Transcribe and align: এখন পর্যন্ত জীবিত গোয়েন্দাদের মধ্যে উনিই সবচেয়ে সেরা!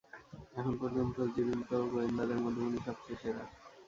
এখন 0.55 0.73
পর্যন্ত 0.77 1.15
জীবিত 1.35 1.71
গোয়েন্দাদের 1.91 2.39
মধ্যে 2.39 2.61
উনিই 2.61 2.85
সবচেয়ে 2.87 3.19
সেরা! 3.21 3.43